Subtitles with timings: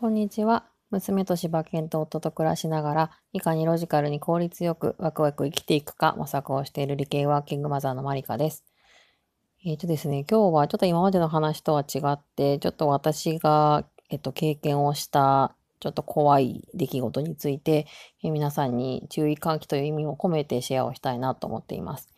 [0.00, 0.64] こんにちは。
[0.90, 8.64] 娘と柴犬と夫と暮らしながら、いかにロジカルに効率よくワクワク生きていくか模索をしている理系ワーキングマザーのマリカです。
[9.62, 17.86] えっ、ー、とですね、今日はちょっと今までの話とは違って、ちょっと私が、えっと、経験をしたちょっと怖い出来事について、
[18.22, 22.08] え皆さんに注意喚起という意味を込めてシェアをしたいなと思っています。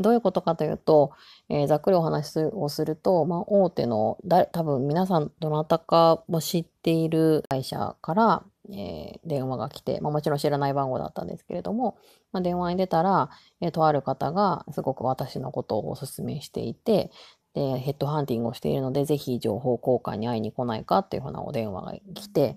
[0.00, 1.12] どういうことかというと、
[1.48, 11.98] えー、ざっくりお話をすると、まあ、大手のだ多分皆さんどなたかも知っている会社から、えー、電話が来て、まあ、もちろん知らない番号だったんですけれども、
[12.32, 17.10] まあ、電話に出たら、えー、とある方がすごく私のことをお勧めしていて
[17.54, 22.56] でヘッドハンティングをしているのでぜひ情報交換に会いに来ないかっていうふうなお電話が来て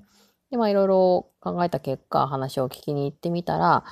[0.53, 3.83] で、まあいろいろ考えた結果話を聞きに行ってみたら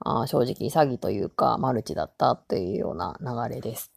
[0.00, 3.92] あ正直詐欺というかマルチだったっていうような流れです。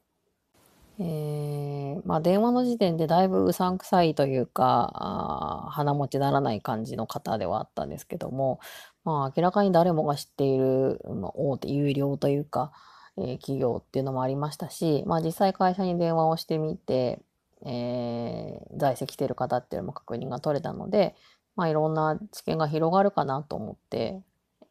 [0.99, 8.59] えー、まあ電話の時点でだいぶうさんくさいというかあ鼻持ちならない感じの方ではあったんですけども、
[9.05, 12.73] まあ、明らかに誰もが知っている、まあ、大手有料というか、
[13.17, 17.22] えー、企業っていうのもありましたし、まあ、実際会社に電話をしてみて、
[17.66, 21.16] えー、在籍している方っていうのも確認が取れたので、
[21.59, 24.21] まあ、いろんな知見が広がるかなと思って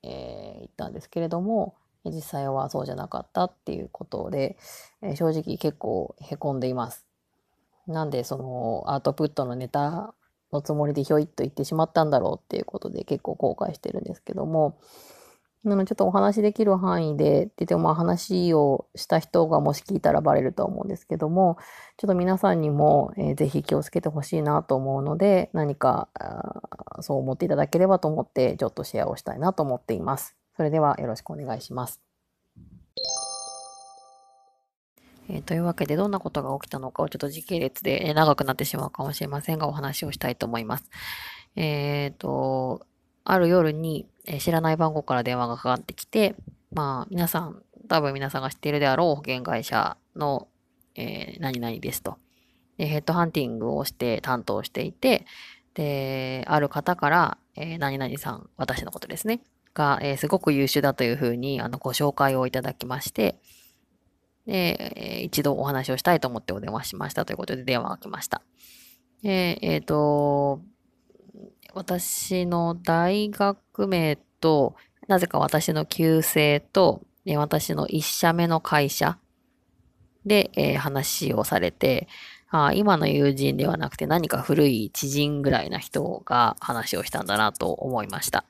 [0.03, 4.57] えー、行ったんですけれども実際はそうじゃなかったっていうことで、
[5.03, 7.07] えー、正直結構へこんでいます。
[7.87, 10.15] なんでそのアウトプットのネタ
[10.53, 14.79] のつもりでひょいっと行ってしまったんだろうっていうことで結構後悔してるんですけども
[15.65, 21.59] なのでちょっとお話できる範囲でって言っても話をした人がもし聞いたらバレると思うんですけども
[21.97, 26.09] ちょっと皆さんにも、えー、ぜひ気をつけてほしいなと思うので何か
[27.01, 30.37] そう思っていただければと思って、ちょっとシェアをしたいなと思っています。
[30.57, 32.01] それではよろしくお願いします。
[35.31, 40.91] えー、というわけで、どんなことが起きたのかをちょっと時系列でえ長くなってしまうかもしれませんが、お話をしたいと思います。
[41.55, 42.87] えっ、ー、と、
[43.31, 46.35] ある夜に、え知らない番号から電話がかかってきて、
[46.73, 50.49] まあ、皆さん、多分皆さんが知っているであろう保険会社の、
[50.95, 52.17] えー、何々ですと。
[52.79, 55.27] で、ヘッドハンティングをして担当していて、
[55.75, 59.43] で、ある方から、えー、何々さん、私のことですね、
[59.75, 63.39] が、えー、すごく優秀だというふうに、あの、ご紹介をいただきまして、
[64.47, 68.41] で、えー、一度お話をしたいと思ってお電話しましたということで電話が来ました。
[69.23, 70.63] えっ、ー、と、
[71.75, 77.03] 私の大学名と、なぜか私の旧姓と、
[77.37, 79.19] 私の一社目の会社
[80.25, 82.09] で、えー、話をされて、
[82.51, 88.45] あ今の友人ではなくて何か古い知人ぐらいな人が話をしたんだなと思いました。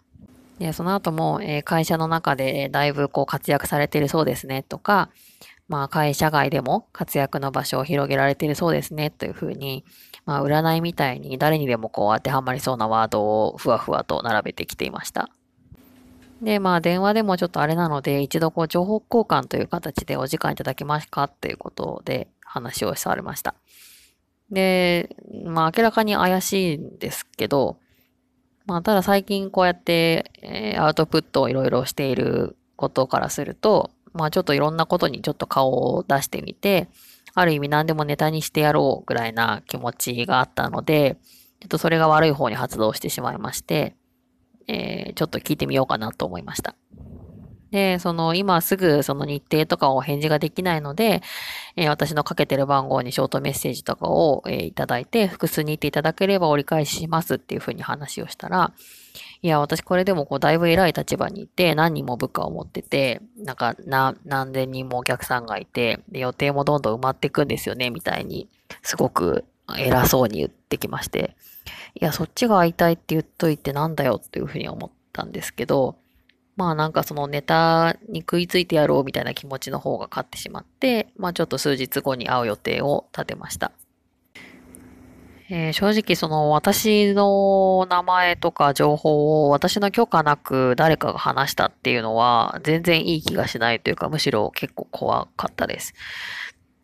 [0.73, 5.09] その後も、えー、会社の中でだいぶこう活躍されているそうですねとか、
[5.69, 9.85] まあ会社外でも活躍の場所を広げられているそうですねというふうに、
[10.25, 15.29] まあ占いみたいに誰にでもこう当てはまりそうなワードをふわふわと並べてきていました。
[16.43, 23.55] で、まあ電話でもちょっとあれなので、一度こう情報交換という形でお時間いただけますかっていうことで話をされました。
[24.51, 27.77] で、まあ明らかに怪しいんですけど、
[28.67, 36.89] まあただ最近こうやって、えー、アウトプットをいろいろしていることからすると、まあちょっといろんなことにちょっと顔を出してみて、
[37.35, 41.17] ある意味何でもネタにしてやろうぐらいな気持ちがあったので、
[41.61, 43.97] ちょっとそれが悪い方に発動してしまいまして、
[44.67, 46.75] えー、ちょっと聞いてみようかなと思いました。
[47.71, 51.23] で、その今すぐその日程とかを返事ができないので、
[51.77, 58.73] えー、私のかけてる番号にショートメッセージとかを、えー、いただいて、複数に言っていただければ折り返ししますっていうふうに話をしたら、
[59.41, 68.49] いや、私これでもこうだいぶ偉い立場にいて、何人も部下を持ってて、なんかな、何千人もお客さんがいて、で、予定もどんどん埋まっていくんですよね、みたいに、
[68.83, 69.45] すごく
[69.77, 71.37] 偉そうに言ってきまして、
[71.95, 75.97] いや、そっちが会いたいって言っといてなんだよっていうふうに思ったんですけど、
[76.57, 83.71] まあなんかそのネタに食いついてやろうみたいな気持ちの方が勝ってしまって、まあちょっと数日後に会う予定を立てました。
[85.51, 95.95] えー、正直その私の名前とか情報を私の許可なく誰かが話したっていうのは全然いい気がしないというかむしろ結構怖かったです。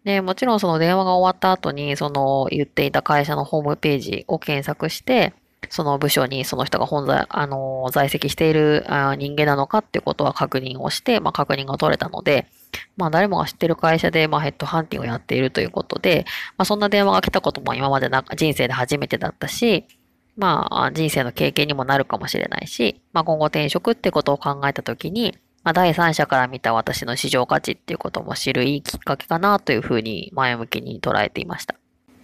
[0.05, 5.35] で、もちろんその電話が終わった後にその言っていた会社のホームページを検索して、
[5.71, 8.85] その部署にその人が本在、あの、在籍している
[9.17, 12.47] 人間なのかってことは確認をして、まあ、確認が取れたので、
[12.97, 16.25] まあ、誰もが知ってる会社で、まあ、ヘッドハンティングをやっているということで、
[16.57, 19.87] まあ、そんな電話が来たことも今までなんか人生で初めてだったし、
[20.37, 31.75] まあ、人生の経験にもなるかもしれないし、まあ、今後転職ってことを考えたときに、まあ、第三者から見た私の市場価値っていうことも知るいいきっかけかなというふうに前向きに捉えていました。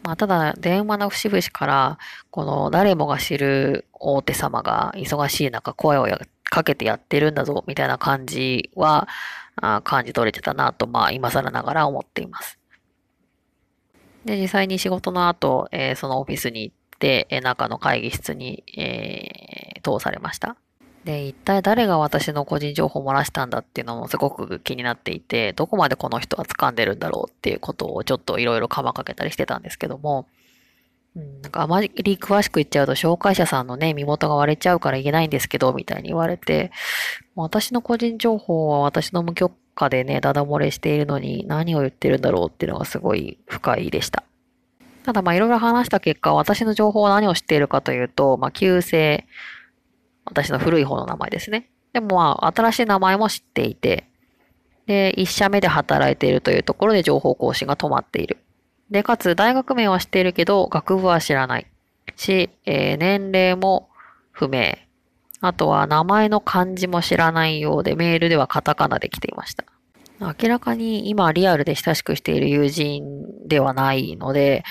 [0.03, 1.99] まあ、ただ、電話の節々から、
[2.31, 6.07] この誰もが知る大手様が忙しい中声を
[6.45, 9.09] かけてやってるんだぞ、みたいな感じは、
[9.61, 12.59] あ感じ取れてたなと、まあ、今更ながら思っています。
[14.25, 20.57] で、実際に仕事の後、えー、そのオフィスに行って、え、中の会議室に、えー、通されました。
[21.05, 30.27] で、一体誰が私の個人情報を漏らしたんだっていうのもすごく気になっていて、どこまでこの人は掴んでるんだろうっていうことをちょっといろいろかまかけたりしてたんですけども、
[31.17, 36.71] うん、なんかあまり詳しく言っちゃうと紹介者さんのね、身元が割れちゃうから言えないんですけど、みたいに言われて、
[37.35, 44.23] 私の個人情報は私の無許可でね、ダダ漏れしているのに何を言ってるんだろうっていうのがすごい不快でした。
[45.03, 49.27] ただまあいろいろ話した結果、私の情報は何を知っているかというと、まあ旧姓、
[50.27, 51.71] 私の古い方の名前ですね。
[51.93, 54.05] でもまあ新しい名前も知っていて、
[54.87, 58.37] で、一社目で働いているというところで情報更新が止まっている。
[58.91, 61.67] で、かつ大学名は知っているけど、学部は知らない。
[62.17, 63.89] し、えー、年齢も
[64.33, 64.77] 不明。
[65.41, 69.65] あとは名前の漢字も知らないようで、メールではカタカナで来ていました。
[70.21, 74.65] 明らかに今リアルで親しくしている友人ではないので、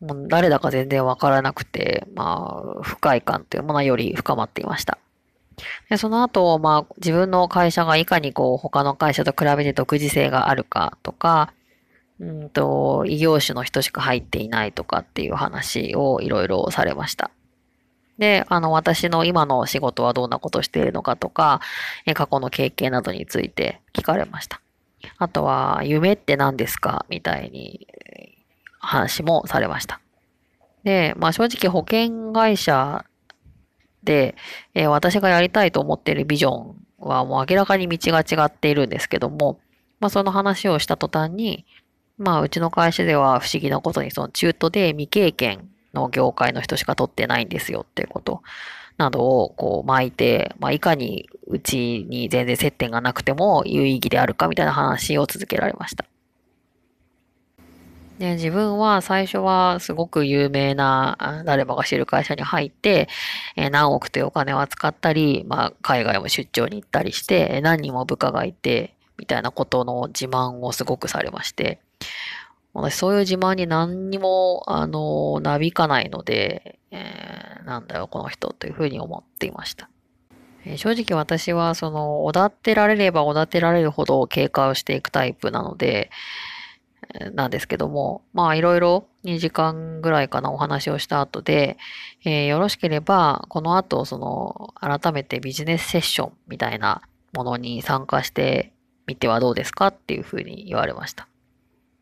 [0.00, 4.98] もう誰だか全然わからなくて、まあ、不快感というものはより深まっていました。
[5.88, 11.52] でその後、まあ、自分の会社がいかにこう、他の会社と比べて独自性があるかとか、
[12.18, 17.30] うんと、異業種の人しか入っていないとかっていう話をいろいろされました。
[18.18, 21.60] で、あの、私の今の仕事はどんなことしているのかとか、
[22.14, 24.62] 過去の経験などについて聞かれました。
[25.18, 27.04] あとは、夢って何ですか？
[27.10, 27.86] みたいに
[28.78, 30.00] 話もされました。
[30.84, 33.04] で、まあ正直保険会社
[34.02, 34.36] で、
[34.72, 39.60] えー、私がやりたいと思っているビジョンはもう明らかに道が違っているんですけども、
[40.00, 41.66] まあその話をした途端に、
[42.18, 48.42] まあうちの会社では不思議なことにその中途で未経験の業界の人しか取ってないんですよっていうこと
[48.98, 56.06] などをこう巻いて、まあいかにうちに全然接点がなくても有意義であるかみたいな話を続けられました。
[58.18, 63.08] で、自分は最初はすごく有名な誰もが知る会社に入って、
[63.56, 71.80] え何億というお金を扱ったり、まあ、海外も出張に行ったりして、何人も部下がいて、みたいなことの自慢をすごくされまして、
[72.72, 79.88] 私そういう自慢に何にも、あの、なびかないので、えー、なんだよ、この人というふうに思っていました。
[80.64, 86.10] え正直私は、その、おだてられればおだてられるほど警戒をしていくタイプなので、
[87.34, 91.78] なんですけども、まあいろいろ2時間ぐらいかなお話をした後で、
[92.24, 97.02] えー、よろしければこの後その改めてビジネスセッションみたいな
[97.32, 98.72] ものに参加して
[99.06, 101.28] みてはどうですかっていうふうに言われました。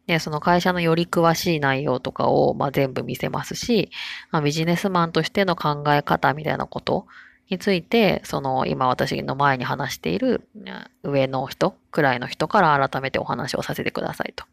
[0.06, 3.91] で、その会社のより詳しい内容とかを、まあ、全部見せますし、
[4.31, 7.06] まあ、ビジネスマンとしての考え方みたいなこと
[7.49, 10.47] について、その今私の前に話している
[11.03, 14.45] 上の人、くらいの人から改めてお話をさせてくださいと。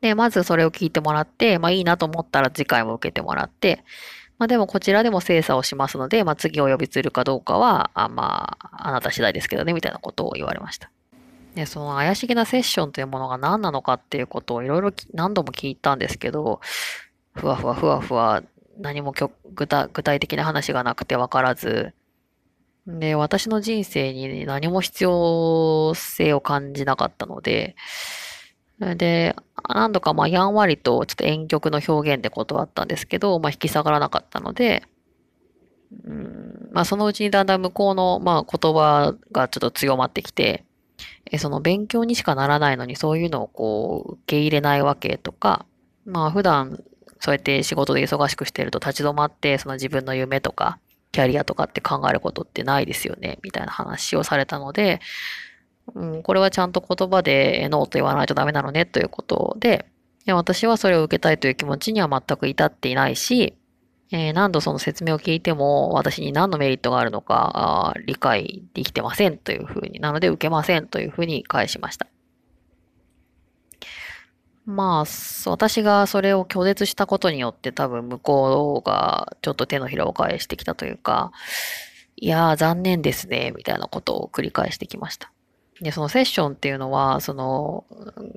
[0.00, 3.84] で、まずそれを聞いてもらって、まあいいなと思ったら次回も受けてもらって、
[4.38, 10.90] まあでもこちらでも精査をしますので、まあ次お呼びするかどうかは、あまあ、あなた次第ですけどね、みたいなことを言われました。
[11.54, 16.60] で、その怪しげなセッションというものが何なのかっていうことをいろいろ何度も聞いたんですけど、
[17.34, 18.42] ふわふわふわふわ、
[18.78, 19.14] 何も
[19.54, 21.92] 具体的な話がなくてわからず、
[22.86, 27.76] で、私の人生に何も必要性を感じなかったので、
[28.80, 29.36] で、
[29.68, 34.82] 何度かまあやんわりとちょっと婉曲の表現で断ったんですけど、まあ引き下がらなかったので、
[36.04, 40.64] うんまあそのうちにだんだん向こうのまあ言葉がちょっと強まってきて、
[41.30, 45.66] えその勉強にしかならないのにそういうのをこう受け入れないわけとか、
[46.04, 46.82] まあ普段
[47.20, 50.78] そうやって仕事で忙しくしてると立ち止まってその自分の夢とか
[51.12, 55.00] キャリアとかって考えることってないですよね、みたいな話をされたので、
[55.94, 59.86] うん、これはちゃんと言葉でノーと言わないとダメなのねということで、
[60.26, 63.54] いや私はそれを受けたいという気持ちには全く至っていないし、
[64.12, 72.06] えー、何度その説明を聞いても私に何のメリットがあるのか理解できてませんというふうに、なので受けませんというふうに返しました。
[74.64, 81.32] まあ、私がそれを拒絶したことによって多分向こうがちょっと手のひらを返してきたというか、
[82.16, 85.32] いやー残念ですね、みたいなことを繰り返してきました。
[85.82, 87.84] で、そのセッションっていうのは、その、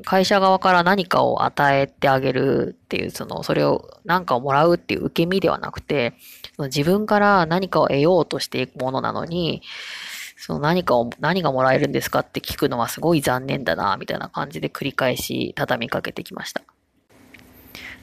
[0.03, 6.15] 会社側から何かを与えてあげるっていう、その、それを、何かをもらうっていう受け身ではなくて、
[6.55, 9.61] その自分から何かを得ようとしていくものなのに、
[10.37, 16.63] その何かを、何がもらえるんですかって聞くのはすごい残念だな、みたいな感じで繰り返し畳みかけてきました。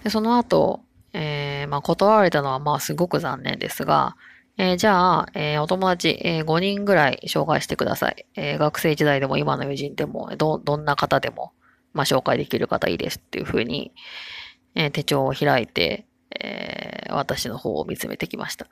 [0.04, 0.82] で、その後、
[1.14, 4.16] えー、まあ、断られたのはまあすごく残念ですが、
[4.59, 8.26] えー、じゃあ、えー、お友達、えー、5人ぐらい紹介してください。
[8.37, 11.52] え学生時代でも今の友人でも、ど、どんな方でも、
[11.94, 13.92] まあ、紹介できる方いいですっていうふうに、
[14.75, 16.06] え手帳を開いて、
[16.38, 18.66] え私の方を見つめてきました。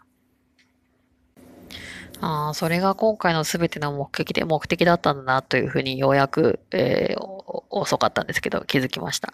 [2.22, 7.16] あそれが今回の全ての目的で、目的だったんだなというふうにようやく、え
[7.70, 9.32] 遅かったんですけど気づきました。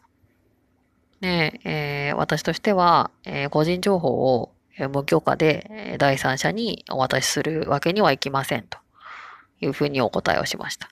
[1.20, 4.55] で、え私としては、え個人情報を
[4.92, 8.78] 無許可で第三者にお渡しするわけにはいきませんと
[9.60, 10.90] いうふうにお答えをしました。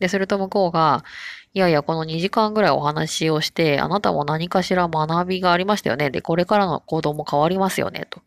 [0.00, 1.04] で、すると向こうが、
[1.52, 6.10] いやいや、この2時間ぐらいお話をして、あなたも何かしら学びがありましたよね。
[6.10, 8.22] で、これからの行動も変わりますよね、と。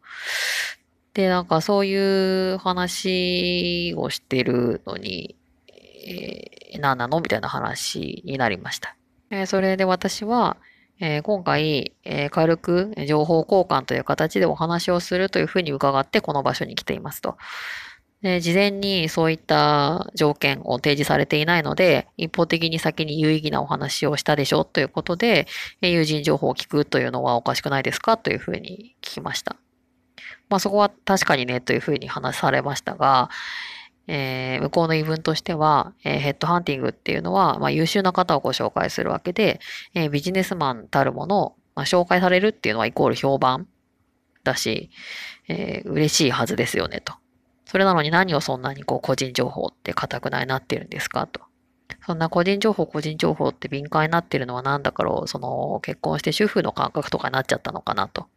[1.14, 5.36] で、なんかそういう話をしてるのに、
[6.06, 7.22] えー、何なの？
[7.22, 8.96] みたいな話になりました。
[9.30, 10.58] えー、それで私は、
[11.00, 17.38] えー、今回、えー、軽く情報交換という形でお話をするというふうに伺ってこの場所に来ていますと。
[18.22, 25.46] で事前にそういった条件を提示されていないので、一方的に先に有意義なお話をしたでしょうということで、
[25.82, 29.58] 友人情報を聞くというのはおかしくないですかというふうに聞きました。
[30.50, 33.30] まあそこは確かにねというふうに話されましたが、
[34.08, 39.60] えー、向こうの言い分としては、えー、ヘッドハンティングっていうのは、まあ、優秀な方をご紹介するわけで、
[39.94, 43.68] えー、ビジネスマンたるものを、まあ、紹介されるっていうのはイコール評判
[44.44, 44.90] だし、
[45.48, 47.14] えー、嬉しいはずですよねと。
[47.66, 51.42] それなのに何をそんなにこう個人情報って固くないなってるんですかと。
[52.06, 58.28] そんな個人情報、個人情報って敏感になってるのは何だかろう、その結婚して主婦の感覚とかになっちゃったのかなと。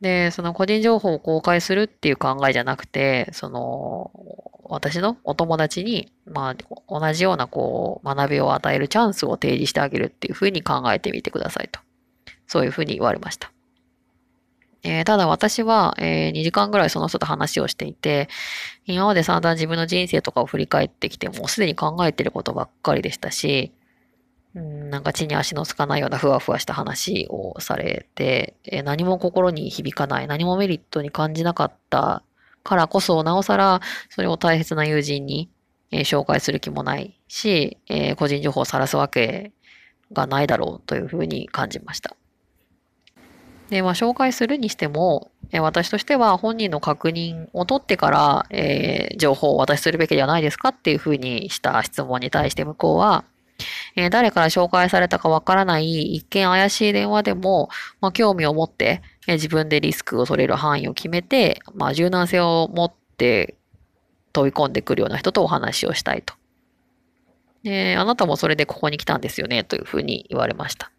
[0.00, 4.10] で、その個人情報を公開するっていう考えじゃなくて、その、
[4.68, 6.56] 私のお友達に、まあ、
[6.88, 11.80] 同じようなこう、学びを与えるチャンスを提示してあげるっていうふうに考えてみてくださいと。
[12.46, 13.50] そういうふうに言われました。
[14.82, 18.28] えー、ただ私は、えー、2時間ぐらいその人と話をしていて、
[18.86, 23.72] 今まで散々自分の人生とかを振り返ってきて、もうすでに考えてることばっかりでしたし、
[24.54, 32.22] うん、なんか地に足のつかないようなふわふわした話をされて、え何も心に響かない、何もメリットに感じなかった
[32.64, 33.80] からこそ、なおさら
[34.10, 35.50] それを大切な友人に、
[35.90, 39.52] え紹介する気もないし、え個人情報を晒すわけ
[40.12, 42.16] がないだろうというふうに感じました。
[43.70, 53.24] で、まあ、紹介するにしても、え私としては本人の確認を取ってから、えー、情報をお渡しするべきではないですかっていうふうにした質問に対して向こうは、
[53.96, 57.68] えー、誰から紹介されたかわからない一見怪しい電話でも、
[58.00, 63.56] まあ、興味を持って、えー、自分でリスクを取れる範囲を決めて、まあ、柔軟性を持って
[64.32, 66.34] 飛び込んでくるような人とお話をしたいと。
[67.62, 70.92] で、あなたもそれでここに来たんですよね、というふうに言われました。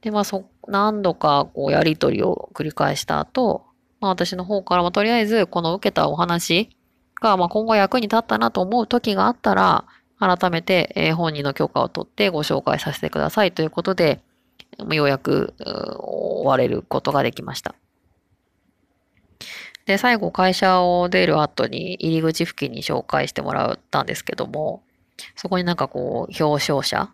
[0.00, 3.66] で、まあ、そ、何度か、こう、やりとりを繰り返した後、
[4.00, 6.70] まあ、私の方から、まあ、とりあえず、この受けたお話
[7.20, 9.84] が、まあ、今後役に立ったなと思う時があったら、
[10.26, 14.20] 改めて、え、本人の許可を取ってご紹介させてくださいということで、
[14.90, 17.74] ようやく終われることができました。
[19.86, 24.82] で、最後会社を出る後に入り口付近に紹介してもらったんですけども、
[25.36, 27.10] そこになんかこう、表彰者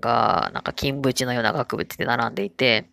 [0.00, 2.86] が、なんか金縁のような額縁で並んでいて、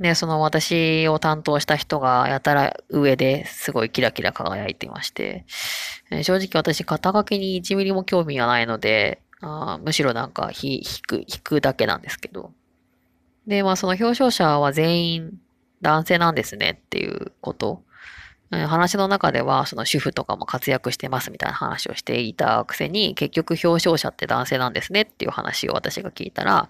[0.00, 5.44] で、その私を担当した人がやたら上ですごいキラキラ輝いてまして、
[6.22, 12.52] 正直私肩書きに1ミリも興味がないので、あむしろなんか引く、引くだけなんですけど。
[13.46, 15.32] で、まあその表彰者は全員
[15.80, 17.82] 男性なんですねっていうこと。
[18.50, 26.68] 話の中では、その主婦とかも活躍してますみたいな話をしていたくせに、結局表彰者って男性なんですねっていう話を私が聞いたら、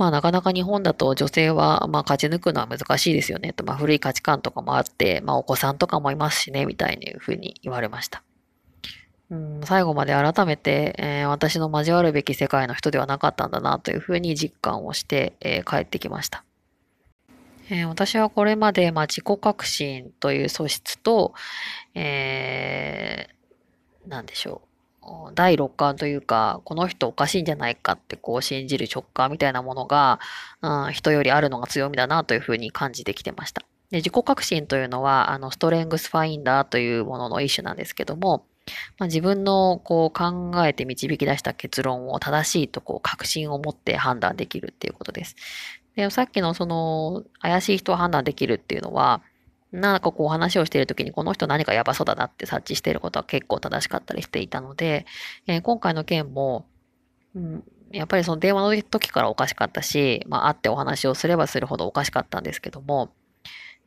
[0.00, 8.22] まあなかなか日本だと女性はまあ勝ち抜くのは難しいですよねと、まあ古い価値観とかもあって、まあお子さんとかもいますしね、みたいにふうに言われました。
[9.30, 16.42] うん、最後まで改めて、えー、私の交わるべき世界の人ではなかったんだなというふうに実感をして、えー、帰ってきました。
[17.68, 21.34] え、私はこれまで、まあ、自己革新という素質と、
[21.94, 24.69] えー、なんでしょう。
[25.34, 30.20] 第六感というか、この人おかしいんじゃないかってこう信じる直感みたいなものが、
[30.62, 33.62] うん、人よりあるのが強みだなというふうに感じてきてました。
[33.90, 38.44] で自己革新というのは、あの、ストレングスファインダーというものの一種なんですけども、
[38.98, 45.34] まあ、自分のこう考えて導き出した結論を正しいとこう確信を持って判断できるっていうことです。
[45.96, 49.22] で、さっきのその怪しい人を判断できるっていうのは、
[49.72, 55.06] なんかこう話をしているときにこの人何かやばそうだなって察知していることは結構正しかったりしていたので、
[55.46, 56.66] えー、今回の件も、
[57.34, 63.12] うん、やっぱりその電話の時からおかしかったし、まあ会ってお話をすればするほどおかしかったんですけども、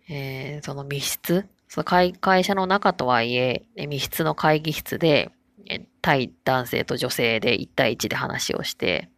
[0.10, 5.32] えー、その密室、その会会社の中とはいえ、密室の会議室で、
[6.02, 9.10] 対男性と女性で1対1で話をして、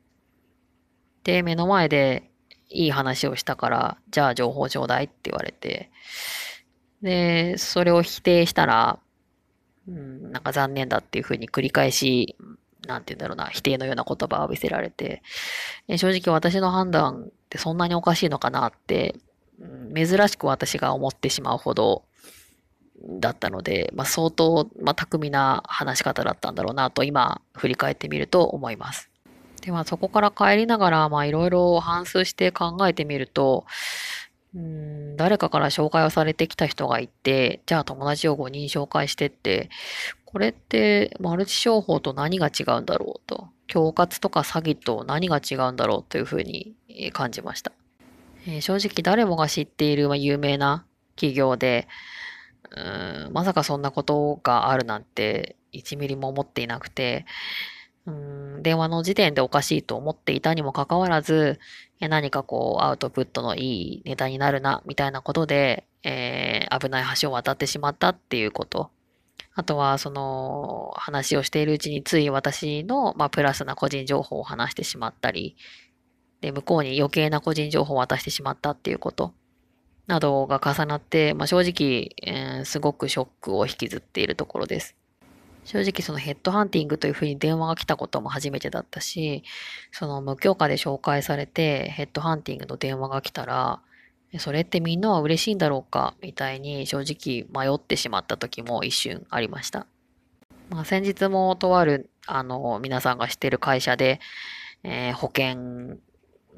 [1.24, 2.29] で、目の前で
[2.69, 5.89] いい話をしたから、じゃあ情報ちょうだいって言われて、
[7.02, 9.00] で、それを否定したら、
[9.88, 12.36] うん、なんか残念だっていうふうに繰り返し、
[12.88, 15.22] なんて言うんだろうな、否定のような言葉を浴びせられて、
[15.98, 19.16] 正直私の判断ってそんなにおかしいのかなって、
[19.60, 22.04] うん、珍しく私が思ってしまうほど
[23.20, 29.10] だったので、まあ、相当、まあ、巧みな話し方だったんだろうなと今振り返ってみると思います。
[29.62, 33.66] で、まあそこから帰りながら、まあいろいろ反芻して考えてみると、
[34.55, 39.69] うん、誰かから紹介をされてきた人がいて、じゃあ友達を5人紹介してって、
[40.24, 46.75] これってマルチ商法と何が違うんだろうと、恐喝とか詐欺と何が違うんだろうというふうに
[47.12, 47.74] 感じました。
[48.47, 50.85] えー、正直誰もが知っている、有名な
[51.15, 51.88] 企業で、
[52.71, 57.25] うん、まさかそんなことがあるなんて1ミリも思っていなくて、
[58.07, 61.59] うん、電話の時点でおかしいと思っていたにもかかわらず、
[62.00, 68.91] 何かこうアウトプットのいいネタになるな、みたいなことで、えー、危ない橋を渡ってしまったっていうこと。
[69.55, 75.55] あとは、その話をしているうちについ私の、まあ、プラスな個人情報を話してしまったり、
[76.41, 79.33] で、向こうに余計な個人情報を渡してしまったっていうこと。
[80.07, 84.95] などが重なって、まあ、正直、えー、すごくショックを引きずっているところです。
[85.65, 89.43] 正直そのヘッドハンティングというふうに電話が来たことも初めてだったし、
[89.91, 93.81] その無許可で紹介されてヘッドハンティングの電話が来たら、
[94.38, 99.88] それってみんなは嬉しいんだろうかみたいに正直迷ってしまった時も一瞬ありました。
[100.69, 104.19] まあ、先日もとある、あの、皆さんが知ってる会社で、
[104.84, 106.00] えー、保険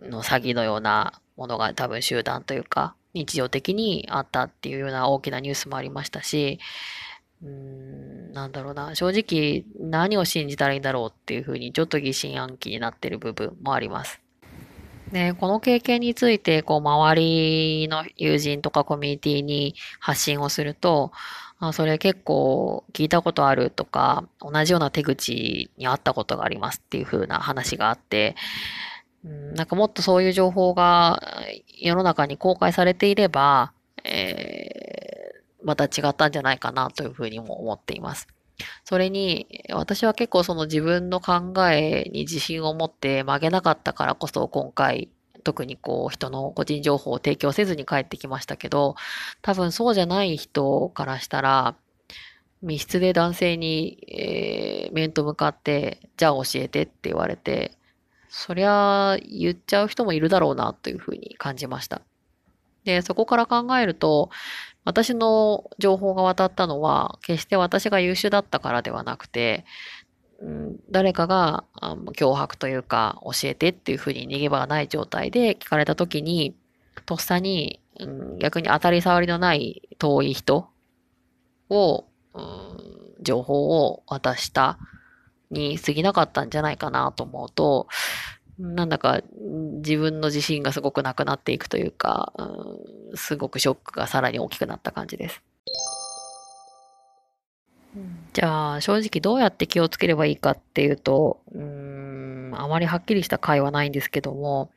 [0.09, 6.59] の詐欺のようなものが多分集団というか、日常的にあったっていうような大きなニュースもありましたし、
[7.43, 14.19] うん、なんだろうな、正直何を信じたらいいんだろうっていうふうにちょっと疑心暗鬼になってる部分もあります。
[15.11, 21.11] で、この経験について、こう、周りの友人とかコミュニティに発信をすると、
[21.59, 28.35] あそれ結構聞いたことあるとか、同じような手口にあったことがありますっていう風な話があって、
[29.25, 31.21] うん、なんかもっとそういう情報が
[31.79, 33.73] 世の中に公開されていれば、
[35.63, 38.27] また違ったんじゃないかなというふうにも思っています。
[38.83, 45.09] それに、私は結構その自分の考えに自信を持って曲げなかったからこそ今回、
[45.43, 48.95] 特にこう人の個人情報を提供せずに帰ってきましたけど、
[49.41, 51.75] 多分そうじゃない人からしたら、
[52.61, 57.77] 密室で男性に、えー、面と向かって、じゃあ教えてって言われて、
[58.29, 62.01] そりゃ言っちゃう人もいるだろうなというふうに感じました。
[62.83, 64.29] で、そこから考えると、
[64.87, 69.65] 私の情報が渡ったのは、決して私が優秀だったからではなくて、
[70.39, 71.65] うん、誰かが
[72.15, 76.55] 脅迫というか教えてっていうふうに逃げ場がない状態で聞かれた時に、
[77.05, 80.69] とっさに、うん、逆に当たり障りのない遠い人
[81.69, 84.79] を、うん、情報を渡した
[85.51, 87.87] に過ぎなかったんじゃないかなと思うと、
[88.59, 89.21] なんだか
[89.83, 95.43] 自分の自信がすごくなくなっていくというか、うん、すごくショックがさらに大きくなった感じです。
[98.33, 104.71] じゃあ、正直どうやって気をつければいいかっていうと、うん、あまりはっきりした回はないんですけども、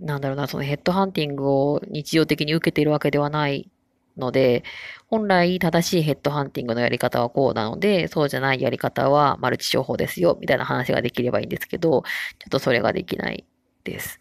[0.00, 3.70] なんだろうな、そのヘッドハンティングを日常的に受けているわけではない
[4.18, 4.64] ので、
[5.06, 12.02] 本来正しいヘッドハンティングのやり方はこうなので、そうじゃないやり方はマルチ商法ですよ、みたいな話ができればいいんですけど、
[12.38, 13.44] ちょっとそれができない
[13.84, 14.20] です。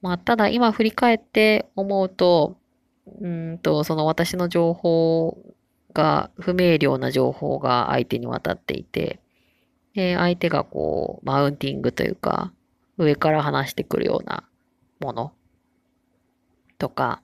[0.00, 2.56] まあ、ただ今振り返って思うと、
[3.20, 5.38] うんと、その私の情報
[5.92, 9.20] が、不明瞭な情報が相手に渡っていて、
[9.94, 12.52] で相手がこう、マウンティングというか、
[12.98, 14.44] 上から話してくるような
[15.00, 15.32] もの
[16.78, 17.22] とか、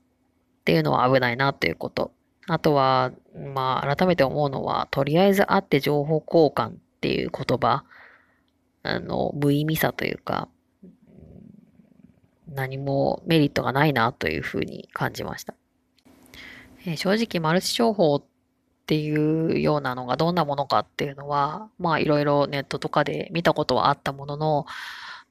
[0.64, 2.10] っていうのは危ないなということ。
[2.46, 3.12] あとは、
[3.54, 7.84] まあ、改めて思うのは、とりあえず会って情報交換っていう言葉、
[8.82, 10.48] あの、無意味さというか、
[12.48, 15.54] 何もメリットがないなというふうに感じました。
[16.86, 18.24] えー、正直、マルチ商法っ
[18.86, 24.66] ていうようなのがどんなものかっていうのは、まあ、いろいろネットとかで見たことはあったものの、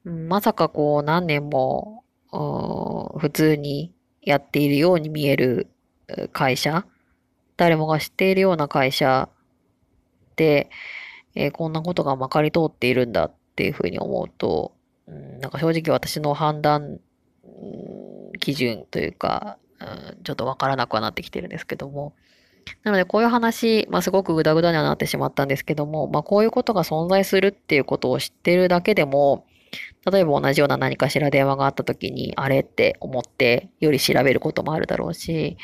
[0.03, 3.93] まさかこう何年も普通に
[4.25, 5.67] やっているように見える
[6.31, 6.85] 会社、
[7.57, 9.29] 誰もが知っているような会社
[10.35, 10.69] で、
[11.35, 14.73] えー、こんなことがまかり通っているんだっていうふうに思うと、
[15.07, 16.99] うん、なんか正直私の判断、
[18.39, 22.13] 基準というか、うんちょっとわからなくはなってきてるんですけども。
[22.83, 29.45] なので、こういう話、まあ、すごくグダグダにはなってしまったんですけども、まあ、こういうことが存在するっていうことを知ってるだけでも、
[30.11, 35.57] 例えば同じような何かしら電話があった時に、あれって思って、より調べることもあるだろうし、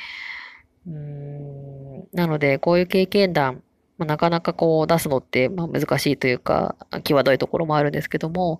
[0.88, 3.64] うーんなので、こういう経験談、
[3.98, 8.60] まあ、なかなかこう出すのって、まあ、難しいというか、際どいところもあるんですけども、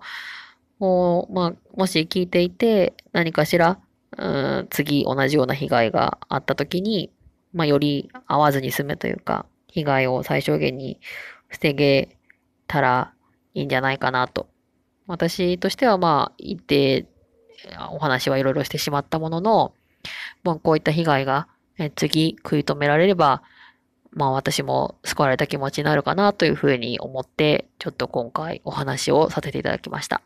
[0.78, 3.78] もう、まあ、もし聞いていて、何かしら、
[4.18, 4.24] う
[4.62, 7.10] ん、次同じような被害があった時に、
[7.52, 11.00] まあ、より会わずに済むというか、被害を最小限に
[11.48, 12.16] 防げ
[12.66, 13.12] たら
[13.54, 14.48] いいんじゃないかなと。
[15.10, 17.06] 私としてはまあ、言って、
[17.92, 19.74] お話はいろいろしてしまったものの、
[20.44, 21.48] まあ、こういった被害が
[21.96, 23.42] 次食い止められれば、
[24.12, 30.22] まあ私も救われた気持ちになるかなというふうに思って、ちょっと今回お話をさせていただきました。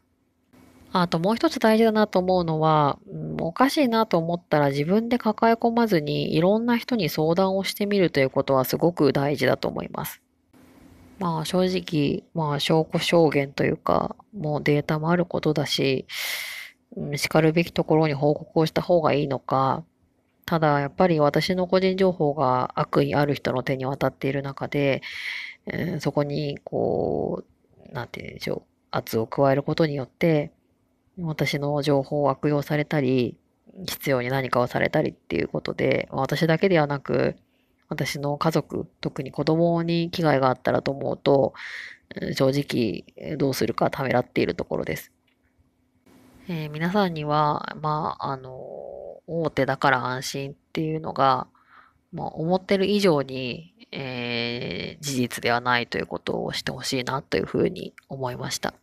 [0.92, 10.23] あともう一つ大事だなと思うのは、うおかしいなと思ったら自分で抱え込まずにいろんな人に相談をしてみるということはすごく大事だと思います。
[11.18, 16.06] まあ正直、まあ証拠証言というか、もうデータもあることだし、
[17.16, 19.84] 叱るべきところに報告をした方がいいのか、
[20.46, 25.02] ただやっぱり私の個人情報が悪意ある人の手に渡っている中で、
[26.00, 27.44] そこにこ
[27.90, 30.52] う、なんて言うんでしょう、圧を加えることによって、
[31.18, 33.36] 私の情報を悪用されたり、
[33.86, 37.36] 必要に何かをされたりっていうことで、私だけではなく、
[37.88, 41.54] 私の家族、特に子供に危害があったらと思うと、
[42.34, 45.12] 正直どうするかためらっているところです。
[46.48, 48.50] えー皆さんには、まあ、あの、
[49.26, 51.46] 大手だから安心っていうのが、
[52.12, 58.74] まあ、思ってる以上に、えー事実ではないということをしてほしいなというふうに思いました。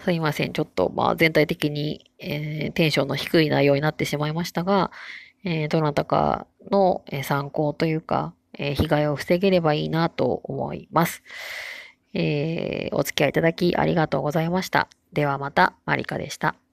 [0.00, 0.52] すいません。
[0.52, 4.90] ちょっと、まあ、全体的に、えーテンションの低い内容になってしまいましたが、
[5.44, 11.22] えーどなたかの参考というか、えー被害を防げればいいなと思います。
[12.14, 14.88] えーお付き合いいただきありがとうございました。
[15.12, 16.67] ではまた、マリカでした。